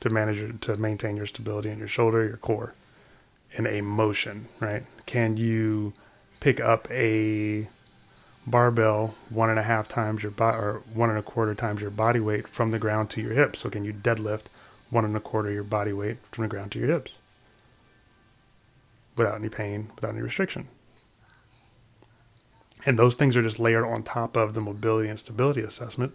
To 0.02 0.10
manage 0.10 0.62
to 0.62 0.76
maintain 0.78 1.18
your 1.18 1.28
stability 1.28 1.70
in 1.70 1.78
your 1.78 1.88
shoulder, 1.88 2.26
your 2.26 2.38
core 2.38 2.74
in 3.52 3.68
a 3.68 3.82
motion, 3.82 4.48
right? 4.60 4.84
Can 5.06 5.38
you 5.38 5.94
pick 6.40 6.60
up 6.60 6.90
a 6.92 7.68
barbell 8.46 9.16
one 9.30 9.50
and 9.50 9.60
a 9.60 9.64
half 9.64 9.88
times 9.88 10.24
your 10.24 10.32
body 10.32 10.58
or 10.58 10.82
one 10.94 11.10
and 11.10 11.20
a 11.20 11.24
quarter 11.24 11.54
times 11.54 11.82
your 11.82 11.92
body 11.92 12.20
weight 12.20 12.48
from 12.48 12.72
the 12.72 12.80
ground 12.80 13.10
to 13.12 13.22
your 13.22 13.34
hips? 13.34 13.60
So 13.60 13.70
can 13.70 13.84
you 13.84 13.94
deadlift 13.94 14.44
one 14.90 15.06
and 15.06 15.16
a 15.16 15.20
quarter 15.20 15.52
your 15.52 15.64
body 15.64 15.94
weight 15.94 16.18
from 16.32 16.44
the 16.44 16.48
ground 16.48 16.72
to 16.74 16.80
your 16.80 16.90
hips 16.90 17.18
without 19.16 19.36
any 19.36 19.50
pain, 19.50 19.90
without 19.96 20.14
any 20.14 20.22
restriction? 20.22 20.68
And 22.86 22.98
those 22.98 23.16
things 23.16 23.36
are 23.36 23.44
just 23.44 23.60
layered 23.60 23.84
on 23.84 24.04
top 24.04 24.38
of 24.38 24.54
the 24.54 24.62
mobility 24.62 25.10
and 25.10 25.20
stability 25.20 25.62
assessment 25.62 26.14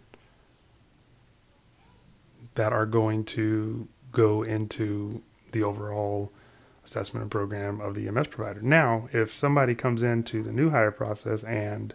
that 2.54 2.72
are 2.72 2.86
going 2.86 3.24
to 3.24 3.88
go 4.12 4.42
into 4.42 5.22
the 5.52 5.62
overall 5.62 6.32
assessment 6.84 7.22
and 7.22 7.30
program 7.30 7.80
of 7.80 7.94
the 7.94 8.06
EMS 8.08 8.28
provider. 8.28 8.60
Now, 8.60 9.08
if 9.12 9.34
somebody 9.34 9.74
comes 9.74 10.02
into 10.02 10.42
the 10.42 10.52
new 10.52 10.70
hire 10.70 10.90
process 10.90 11.42
and 11.44 11.94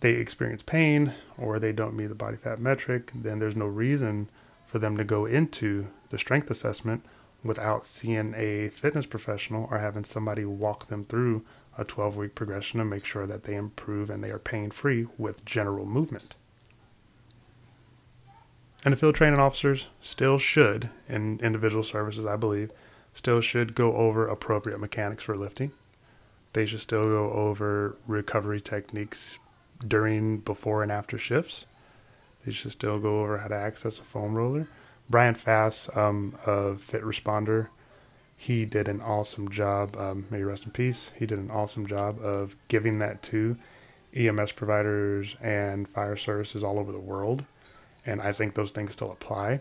they 0.00 0.12
experience 0.12 0.62
pain 0.62 1.14
or 1.36 1.58
they 1.58 1.72
don't 1.72 1.96
meet 1.96 2.06
the 2.06 2.14
body 2.14 2.36
fat 2.36 2.60
metric, 2.60 3.10
then 3.14 3.38
there's 3.38 3.56
no 3.56 3.66
reason 3.66 4.28
for 4.66 4.78
them 4.78 4.96
to 4.96 5.04
go 5.04 5.26
into 5.26 5.88
the 6.10 6.18
strength 6.18 6.50
assessment 6.50 7.04
without 7.42 7.86
seeing 7.86 8.34
a 8.36 8.68
fitness 8.68 9.06
professional 9.06 9.68
or 9.70 9.78
having 9.78 10.04
somebody 10.04 10.44
walk 10.44 10.88
them 10.88 11.04
through 11.04 11.44
a 11.76 11.84
12 11.84 12.16
week 12.16 12.34
progression 12.34 12.78
to 12.78 12.84
make 12.84 13.04
sure 13.04 13.26
that 13.26 13.44
they 13.44 13.54
improve 13.54 14.10
and 14.10 14.22
they 14.22 14.30
are 14.30 14.38
pain 14.38 14.70
free 14.70 15.06
with 15.16 15.44
general 15.44 15.86
movement. 15.86 16.34
And 18.84 18.92
the 18.92 18.96
field 18.96 19.14
training 19.14 19.38
officers 19.38 19.88
still 20.00 20.38
should, 20.38 20.88
in 21.08 21.38
individual 21.42 21.84
services, 21.84 22.24
I 22.24 22.36
believe, 22.36 22.70
still 23.20 23.42
should 23.42 23.74
go 23.74 23.96
over 23.96 24.26
appropriate 24.26 24.80
mechanics 24.80 25.24
for 25.24 25.36
lifting. 25.36 25.72
They 26.54 26.64
should 26.64 26.80
still 26.80 27.04
go 27.04 27.30
over 27.30 27.98
recovery 28.06 28.62
techniques 28.62 29.38
during, 29.86 30.38
before, 30.38 30.82
and 30.82 30.90
after 30.90 31.18
shifts. 31.18 31.66
They 32.46 32.52
should 32.52 32.72
still 32.72 32.98
go 32.98 33.20
over 33.20 33.36
how 33.36 33.48
to 33.48 33.54
access 33.54 33.98
a 33.98 34.04
foam 34.04 34.36
roller. 34.36 34.68
Brian 35.10 35.34
Fass 35.34 35.90
um, 35.94 36.38
of 36.46 36.80
Fit 36.80 37.02
Responder, 37.02 37.68
he 38.38 38.64
did 38.64 38.88
an 38.88 39.02
awesome 39.02 39.50
job. 39.50 39.98
Um, 39.98 40.26
may 40.30 40.42
rest 40.42 40.64
in 40.64 40.70
peace. 40.70 41.10
He 41.14 41.26
did 41.26 41.38
an 41.38 41.50
awesome 41.50 41.86
job 41.86 42.24
of 42.24 42.56
giving 42.68 43.00
that 43.00 43.22
to 43.24 43.58
EMS 44.16 44.52
providers 44.52 45.36
and 45.42 45.86
fire 45.86 46.16
services 46.16 46.64
all 46.64 46.78
over 46.78 46.90
the 46.90 46.98
world. 46.98 47.44
And 48.06 48.22
I 48.22 48.32
think 48.32 48.54
those 48.54 48.70
things 48.70 48.94
still 48.94 49.12
apply. 49.12 49.60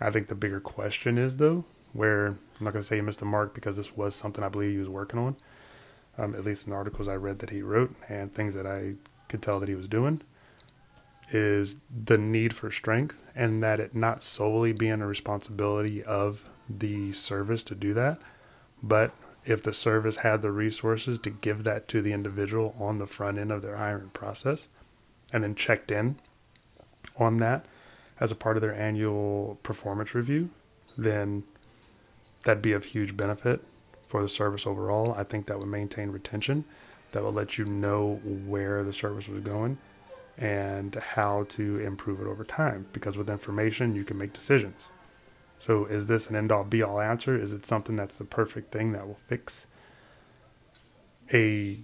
I 0.00 0.10
think 0.10 0.28
the 0.28 0.34
bigger 0.34 0.58
question 0.58 1.18
is, 1.18 1.36
though, 1.36 1.66
where 1.94 2.26
I'm 2.26 2.38
not 2.60 2.72
going 2.72 2.82
to 2.82 2.86
say 2.86 2.96
he 2.96 3.02
missed 3.02 3.20
the 3.20 3.24
mark 3.24 3.54
because 3.54 3.76
this 3.78 3.96
was 3.96 4.14
something 4.14 4.44
I 4.44 4.48
believe 4.48 4.72
he 4.72 4.78
was 4.78 4.88
working 4.88 5.18
on, 5.18 5.36
um, 6.18 6.34
at 6.34 6.44
least 6.44 6.66
in 6.66 6.70
the 6.70 6.76
articles 6.76 7.08
I 7.08 7.14
read 7.14 7.38
that 7.38 7.50
he 7.50 7.62
wrote 7.62 7.94
and 8.08 8.34
things 8.34 8.54
that 8.54 8.66
I 8.66 8.94
could 9.28 9.40
tell 9.40 9.58
that 9.60 9.68
he 9.68 9.74
was 9.74 9.88
doing, 9.88 10.20
is 11.30 11.76
the 11.90 12.18
need 12.18 12.54
for 12.54 12.70
strength 12.70 13.18
and 13.34 13.62
that 13.62 13.80
it 13.80 13.94
not 13.94 14.22
solely 14.22 14.72
being 14.72 15.00
a 15.00 15.06
responsibility 15.06 16.02
of 16.02 16.44
the 16.68 17.12
service 17.12 17.62
to 17.64 17.74
do 17.74 17.94
that, 17.94 18.20
but 18.82 19.12
if 19.44 19.62
the 19.62 19.72
service 19.72 20.16
had 20.16 20.42
the 20.42 20.50
resources 20.50 21.18
to 21.18 21.30
give 21.30 21.64
that 21.64 21.86
to 21.88 22.00
the 22.02 22.12
individual 22.12 22.74
on 22.78 22.98
the 22.98 23.06
front 23.06 23.38
end 23.38 23.52
of 23.52 23.62
their 23.62 23.76
hiring 23.76 24.08
process 24.10 24.68
and 25.32 25.44
then 25.44 25.54
checked 25.54 25.90
in 25.90 26.16
on 27.18 27.38
that 27.38 27.66
as 28.20 28.30
a 28.30 28.34
part 28.34 28.56
of 28.56 28.62
their 28.62 28.74
annual 28.74 29.58
performance 29.62 30.14
review, 30.14 30.50
then 30.96 31.42
that'd 32.44 32.62
be 32.62 32.72
of 32.72 32.86
huge 32.86 33.16
benefit 33.16 33.62
for 34.06 34.22
the 34.22 34.28
service 34.28 34.66
overall. 34.66 35.14
I 35.16 35.24
think 35.24 35.46
that 35.46 35.58
would 35.58 35.68
maintain 35.68 36.10
retention. 36.10 36.64
That 37.12 37.24
would 37.24 37.34
let 37.34 37.58
you 37.58 37.64
know 37.64 38.20
where 38.24 38.82
the 38.82 38.92
service 38.92 39.28
was 39.28 39.42
going 39.42 39.78
and 40.36 40.94
how 40.94 41.44
to 41.50 41.78
improve 41.78 42.20
it 42.20 42.26
over 42.26 42.44
time. 42.44 42.86
Because 42.92 43.16
with 43.16 43.30
information, 43.30 43.94
you 43.94 44.04
can 44.04 44.18
make 44.18 44.32
decisions. 44.32 44.84
So, 45.58 45.86
is 45.86 46.06
this 46.06 46.28
an 46.28 46.36
end 46.36 46.52
all 46.52 46.64
be 46.64 46.82
all 46.82 47.00
answer? 47.00 47.40
Is 47.40 47.52
it 47.52 47.64
something 47.64 47.96
that's 47.96 48.16
the 48.16 48.24
perfect 48.24 48.72
thing 48.72 48.92
that 48.92 49.06
will 49.06 49.18
fix 49.28 49.66
a 51.32 51.78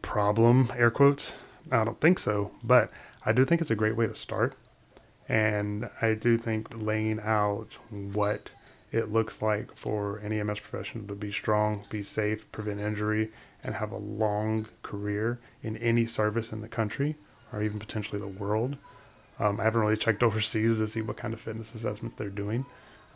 problem, 0.00 0.72
air 0.76 0.90
quotes? 0.90 1.34
I 1.70 1.84
don't 1.84 2.00
think 2.00 2.18
so, 2.18 2.50
but 2.64 2.90
I 3.24 3.32
do 3.32 3.44
think 3.44 3.60
it's 3.60 3.70
a 3.70 3.76
great 3.76 3.96
way 3.96 4.06
to 4.06 4.14
start. 4.14 4.56
And 5.28 5.88
I 6.00 6.14
do 6.14 6.36
think 6.36 6.68
laying 6.74 7.20
out 7.20 7.78
what 7.90 8.50
it 8.92 9.10
looks 9.10 9.40
like 9.40 9.74
for 9.74 10.18
an 10.18 10.32
EMS 10.32 10.60
professional 10.60 11.06
to 11.06 11.14
be 11.14 11.32
strong, 11.32 11.84
be 11.88 12.02
safe, 12.02 12.50
prevent 12.52 12.78
injury, 12.78 13.30
and 13.64 13.74
have 13.76 13.90
a 13.90 13.96
long 13.96 14.66
career 14.82 15.40
in 15.62 15.76
any 15.78 16.04
service 16.04 16.52
in 16.52 16.60
the 16.60 16.68
country 16.68 17.16
or 17.52 17.62
even 17.62 17.78
potentially 17.78 18.20
the 18.20 18.26
world. 18.26 18.76
Um, 19.40 19.58
I 19.58 19.64
haven't 19.64 19.80
really 19.80 19.96
checked 19.96 20.22
overseas 20.22 20.78
to 20.78 20.86
see 20.86 21.00
what 21.00 21.16
kind 21.16 21.32
of 21.32 21.40
fitness 21.40 21.74
assessments 21.74 22.16
they're 22.16 22.28
doing. 22.28 22.66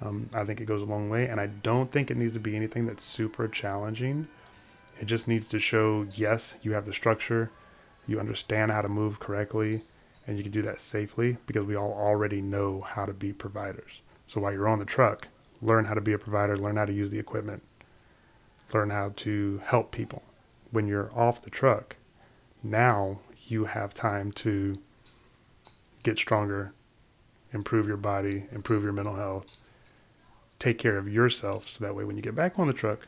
Um, 0.00 0.30
I 0.32 0.44
think 0.44 0.60
it 0.60 0.66
goes 0.66 0.82
a 0.82 0.86
long 0.86 1.08
way, 1.08 1.26
and 1.26 1.40
I 1.40 1.46
don't 1.46 1.90
think 1.90 2.10
it 2.10 2.16
needs 2.16 2.34
to 2.34 2.40
be 2.40 2.56
anything 2.56 2.86
that's 2.86 3.04
super 3.04 3.48
challenging. 3.48 4.28
It 5.00 5.06
just 5.06 5.28
needs 5.28 5.46
to 5.48 5.58
show 5.58 6.06
yes, 6.12 6.56
you 6.62 6.72
have 6.72 6.86
the 6.86 6.92
structure, 6.92 7.50
you 8.06 8.18
understand 8.18 8.72
how 8.72 8.82
to 8.82 8.88
move 8.88 9.20
correctly, 9.20 9.82
and 10.26 10.36
you 10.36 10.42
can 10.42 10.52
do 10.52 10.62
that 10.62 10.80
safely 10.80 11.36
because 11.46 11.64
we 11.64 11.76
all 11.76 11.92
already 11.92 12.40
know 12.40 12.80
how 12.80 13.06
to 13.06 13.12
be 13.12 13.32
providers. 13.32 14.00
So 14.26 14.40
while 14.40 14.52
you're 14.52 14.68
on 14.68 14.78
the 14.78 14.84
truck, 14.84 15.28
learn 15.62 15.86
how 15.86 15.94
to 15.94 16.00
be 16.00 16.12
a 16.12 16.18
provider, 16.18 16.56
learn 16.56 16.76
how 16.76 16.84
to 16.84 16.92
use 16.92 17.10
the 17.10 17.18
equipment, 17.18 17.62
learn 18.72 18.90
how 18.90 19.12
to 19.16 19.60
help 19.64 19.90
people. 19.90 20.22
When 20.70 20.86
you're 20.86 21.12
off 21.14 21.42
the 21.42 21.50
truck, 21.50 21.96
now 22.62 23.20
you 23.46 23.66
have 23.66 23.94
time 23.94 24.32
to 24.32 24.74
get 26.02 26.18
stronger, 26.18 26.72
improve 27.52 27.86
your 27.86 27.96
body, 27.96 28.46
improve 28.52 28.82
your 28.82 28.92
mental 28.92 29.16
health, 29.16 29.46
take 30.58 30.78
care 30.78 30.98
of 30.98 31.12
yourself 31.12 31.68
so 31.68 31.84
that 31.84 31.94
way 31.94 32.04
when 32.04 32.16
you 32.16 32.22
get 32.22 32.34
back 32.34 32.58
on 32.58 32.66
the 32.66 32.72
truck, 32.72 33.06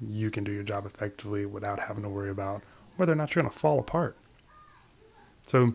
you 0.00 0.30
can 0.30 0.44
do 0.44 0.52
your 0.52 0.62
job 0.62 0.86
effectively 0.86 1.44
without 1.44 1.80
having 1.80 2.02
to 2.02 2.08
worry 2.08 2.30
about 2.30 2.62
whether 2.96 3.12
or 3.12 3.16
not 3.16 3.34
you're 3.34 3.42
going 3.42 3.52
to 3.52 3.58
fall 3.58 3.78
apart. 3.78 4.16
So 5.46 5.74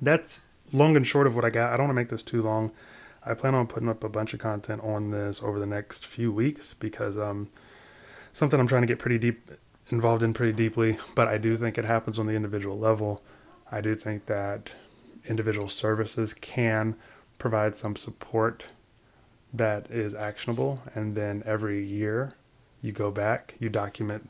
that's 0.00 0.40
long 0.72 0.96
and 0.96 1.06
short 1.06 1.26
of 1.26 1.34
what 1.34 1.44
I 1.44 1.50
got. 1.50 1.72
I 1.72 1.76
don't 1.76 1.86
want 1.86 1.96
to 1.96 2.00
make 2.00 2.08
this 2.08 2.22
too 2.22 2.42
long. 2.42 2.72
I 3.24 3.34
plan 3.34 3.54
on 3.54 3.66
putting 3.66 3.88
up 3.88 4.02
a 4.02 4.08
bunch 4.08 4.32
of 4.32 4.40
content 4.40 4.82
on 4.82 5.10
this 5.10 5.42
over 5.42 5.58
the 5.58 5.66
next 5.66 6.06
few 6.06 6.32
weeks 6.32 6.74
because 6.78 7.18
um, 7.18 7.48
something 8.32 8.58
I'm 8.58 8.66
trying 8.66 8.82
to 8.82 8.86
get 8.86 8.98
pretty 8.98 9.18
deep 9.18 9.50
involved 9.90 10.22
in 10.22 10.32
pretty 10.32 10.52
deeply. 10.52 10.98
But 11.14 11.28
I 11.28 11.38
do 11.38 11.56
think 11.56 11.76
it 11.76 11.84
happens 11.84 12.18
on 12.18 12.26
the 12.26 12.32
individual 12.32 12.78
level. 12.78 13.22
I 13.70 13.80
do 13.80 13.94
think 13.94 14.26
that 14.26 14.72
individual 15.26 15.68
services 15.68 16.32
can 16.32 16.96
provide 17.38 17.76
some 17.76 17.96
support 17.96 18.66
that 19.52 19.90
is 19.90 20.14
actionable, 20.14 20.82
and 20.94 21.16
then 21.16 21.42
every 21.44 21.84
year 21.84 22.32
you 22.80 22.92
go 22.92 23.10
back, 23.10 23.56
you 23.58 23.68
document 23.68 24.28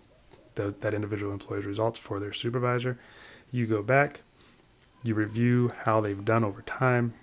the, 0.54 0.74
that 0.80 0.94
individual 0.94 1.32
employee's 1.32 1.66
results 1.66 1.98
for 1.98 2.18
their 2.18 2.32
supervisor. 2.32 2.98
You 3.50 3.66
go 3.66 3.82
back, 3.82 4.20
you 5.02 5.14
review 5.14 5.72
how 5.84 6.00
they've 6.00 6.24
done 6.24 6.44
over 6.44 6.62
time, 6.62 7.14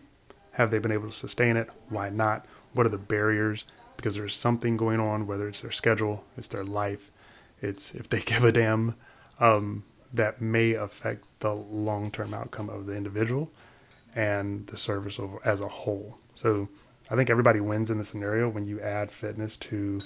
have 0.58 0.72
they 0.72 0.80
been 0.80 0.92
able 0.92 1.08
to 1.08 1.16
sustain 1.16 1.56
it? 1.56 1.70
Why 1.88 2.10
not? 2.10 2.44
What 2.74 2.88
are 2.88 2.90
the 2.90 2.98
barriers? 2.98 3.64
Because 3.96 4.16
there's 4.16 4.36
something 4.36 4.76
going 4.76 5.00
on, 5.00 5.28
whether 5.28 5.48
it's 5.48 5.62
their 5.62 5.72
schedule, 5.72 6.24
it's 6.36 6.48
their 6.48 6.66
life, 6.66 7.12
it's 7.62 7.94
if 7.94 8.10
they 8.10 8.20
give 8.26 8.44
a 8.44 8.52
damn, 8.52 8.96
um, 9.40 9.84
that 10.12 10.42
may 10.42 10.74
affect 10.74 11.26
the 11.42 11.54
long 11.54 12.10
term 12.10 12.34
outcome 12.34 12.70
of 12.70 12.88
the 12.88 12.96
individual 12.96 13.52
and 14.16 14.66
the 14.68 14.78
service 14.78 15.20
as 15.46 15.62
a 15.62 15.68
whole. 15.68 16.18
So 16.34 16.70
I 17.12 17.16
think 17.16 17.30
everybody 17.30 17.60
wins 17.60 17.92
in 17.92 18.00
the 18.00 18.06
scenario 18.06 18.50
when 18.50 18.66
you 18.66 18.82
add 18.82 19.12
fitness 19.12 19.58
to 19.58 20.00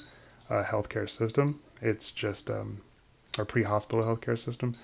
a 0.50 0.63
healthcare 0.63 1.10
system. 1.10 1.62
It's 1.81 2.12
just 2.12 2.51
um, 2.51 2.81
a 3.38 3.46
pre 3.46 3.63
hospital 3.63 4.03
healthcare 4.03 4.38
system. 4.38 4.75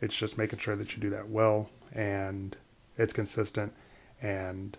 It's 0.00 0.14
just 0.14 0.38
making 0.38 0.60
sure 0.60 0.76
that 0.76 0.94
you 0.94 1.02
do 1.02 1.10
that 1.10 1.28
well 1.28 1.68
and 1.92 2.54
it's 2.96 3.12
consistent 3.12 3.72
and 4.22 4.76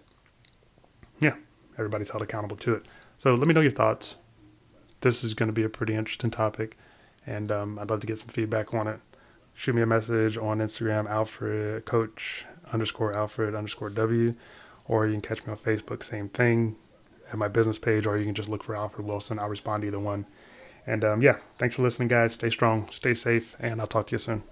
yeah, 1.19 1.35
everybody's 1.77 2.09
held 2.09 2.21
accountable 2.21 2.57
to 2.57 2.75
it. 2.75 2.85
So 3.17 3.33
let 3.35 3.47
me 3.47 3.53
know 3.53 3.61
your 3.61 3.71
thoughts. 3.71 4.15
This 5.01 5.23
is 5.23 5.33
going 5.33 5.47
to 5.47 5.53
be 5.53 5.63
a 5.63 5.69
pretty 5.69 5.93
interesting 5.93 6.31
topic, 6.31 6.77
and 7.25 7.51
um, 7.51 7.79
I'd 7.79 7.89
love 7.89 8.01
to 8.01 8.07
get 8.07 8.19
some 8.19 8.29
feedback 8.29 8.73
on 8.73 8.87
it. 8.87 8.99
Shoot 9.53 9.75
me 9.75 9.81
a 9.81 9.87
message 9.87 10.37
on 10.37 10.59
Instagram, 10.59 11.09
Alfred 11.09 11.85
Coach 11.85 12.45
underscore 12.71 13.15
Alfred 13.15 13.55
underscore 13.55 13.89
W, 13.89 14.35
or 14.85 15.05
you 15.05 15.13
can 15.13 15.21
catch 15.21 15.45
me 15.45 15.51
on 15.51 15.57
Facebook, 15.57 16.03
same 16.03 16.29
thing, 16.29 16.75
at 17.31 17.37
my 17.37 17.47
business 17.47 17.77
page, 17.79 18.05
or 18.05 18.17
you 18.17 18.25
can 18.25 18.35
just 18.35 18.49
look 18.49 18.63
for 18.63 18.75
Alfred 18.75 19.05
Wilson. 19.05 19.39
I'll 19.39 19.49
respond 19.49 19.81
to 19.81 19.87
either 19.87 19.99
one. 19.99 20.25
And 20.85 21.03
um, 21.03 21.21
yeah, 21.21 21.37
thanks 21.57 21.75
for 21.75 21.81
listening, 21.81 22.07
guys. 22.07 22.35
Stay 22.35 22.49
strong, 22.49 22.87
stay 22.91 23.13
safe, 23.13 23.55
and 23.59 23.81
I'll 23.81 23.87
talk 23.87 24.07
to 24.07 24.11
you 24.13 24.19
soon. 24.19 24.43